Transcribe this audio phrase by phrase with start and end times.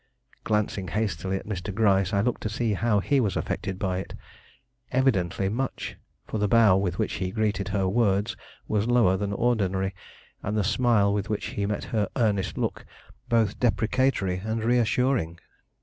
[0.43, 1.71] Glancing hastily at Mr.
[1.71, 4.15] Gryce, I looked to see how he was affected by it.
[4.91, 8.35] Evidently much, for the bow with which he greeted her words
[8.67, 9.93] was lower than ordinary,
[10.41, 12.83] and the smile with which he met her earnest look
[13.29, 15.37] both deprecatory and reassuring.